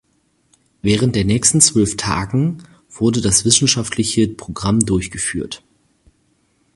[0.81, 5.63] Während der nächsten zwölf Tagen wurde das wissenschaftliche Programm durchgeführt.